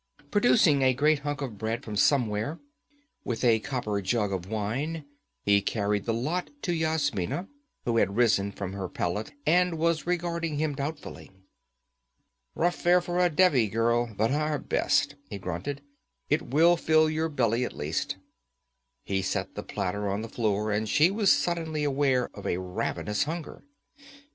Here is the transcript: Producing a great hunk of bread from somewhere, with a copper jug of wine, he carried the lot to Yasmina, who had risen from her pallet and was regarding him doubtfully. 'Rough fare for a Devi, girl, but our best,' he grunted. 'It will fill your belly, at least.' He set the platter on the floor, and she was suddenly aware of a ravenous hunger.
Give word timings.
Producing 0.31 0.81
a 0.81 0.95
great 0.95 1.19
hunk 1.19 1.43
of 1.43 1.59
bread 1.59 1.83
from 1.83 1.95
somewhere, 1.95 2.59
with 3.23 3.43
a 3.43 3.59
copper 3.59 4.01
jug 4.01 4.33
of 4.33 4.47
wine, 4.49 5.05
he 5.43 5.61
carried 5.61 6.05
the 6.05 6.11
lot 6.11 6.49
to 6.63 6.73
Yasmina, 6.73 7.47
who 7.85 7.97
had 7.97 8.15
risen 8.15 8.51
from 8.51 8.73
her 8.73 8.89
pallet 8.89 9.31
and 9.45 9.77
was 9.77 10.07
regarding 10.07 10.57
him 10.57 10.73
doubtfully. 10.73 11.29
'Rough 12.55 12.73
fare 12.73 12.99
for 12.99 13.19
a 13.19 13.29
Devi, 13.29 13.67
girl, 13.67 14.11
but 14.17 14.31
our 14.31 14.57
best,' 14.57 15.13
he 15.29 15.37
grunted. 15.37 15.83
'It 16.31 16.41
will 16.41 16.75
fill 16.77 17.07
your 17.07 17.29
belly, 17.29 17.63
at 17.63 17.73
least.' 17.77 18.17
He 19.03 19.21
set 19.21 19.53
the 19.53 19.61
platter 19.61 20.09
on 20.09 20.23
the 20.23 20.29
floor, 20.29 20.71
and 20.71 20.89
she 20.89 21.11
was 21.11 21.31
suddenly 21.31 21.83
aware 21.83 22.27
of 22.33 22.47
a 22.47 22.57
ravenous 22.57 23.25
hunger. 23.25 23.63